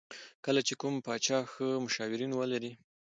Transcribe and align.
کله 0.45 0.61
چې 0.67 0.73
کوم 0.81 0.93
پاچا 1.05 1.37
ښه 1.51 1.67
مشاورین 1.85 2.31
ولري. 2.35 2.71